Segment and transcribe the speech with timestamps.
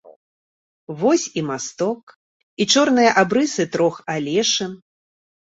[1.01, 2.03] Вось і масток,
[2.65, 4.71] і чорныя абрысы трох алешын.